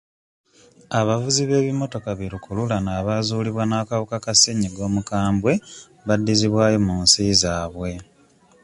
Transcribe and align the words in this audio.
Abavuzi 0.99 1.41
b'ebimmotoka 1.49 2.09
bi 2.17 2.25
lukululana 2.33 2.89
abaazuulibwa 2.99 3.63
n'akawuka 3.67 4.17
ka 4.25 4.33
ssennyiga 4.35 4.81
omukambwe 4.89 5.53
baddizibwayo 6.07 6.77
mu 6.87 6.95
nsi 7.03 7.23
zaabwe. 7.41 7.91